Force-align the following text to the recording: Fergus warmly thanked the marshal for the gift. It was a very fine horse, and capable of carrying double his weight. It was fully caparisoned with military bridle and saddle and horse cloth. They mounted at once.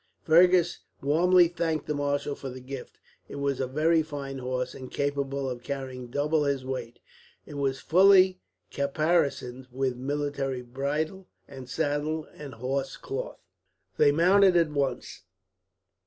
Fergus 0.23 0.79
warmly 1.03 1.47
thanked 1.47 1.85
the 1.85 1.93
marshal 1.93 2.33
for 2.33 2.49
the 2.49 2.59
gift. 2.59 2.97
It 3.29 3.35
was 3.35 3.59
a 3.59 3.67
very 3.67 4.01
fine 4.01 4.39
horse, 4.39 4.73
and 4.73 4.89
capable 4.91 5.47
of 5.47 5.61
carrying 5.61 6.07
double 6.07 6.43
his 6.45 6.65
weight. 6.65 6.97
It 7.45 7.53
was 7.53 7.79
fully 7.79 8.41
caparisoned 8.71 9.67
with 9.71 9.95
military 9.95 10.63
bridle 10.63 11.27
and 11.47 11.69
saddle 11.69 12.25
and 12.33 12.55
horse 12.55 12.97
cloth. 12.97 13.37
They 13.97 14.11
mounted 14.11 14.57
at 14.57 14.71
once. 14.71 15.21